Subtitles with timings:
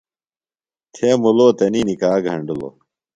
[0.93, 2.73] تھے مُلو تنی نِکاح گھنڈِلوۡ۔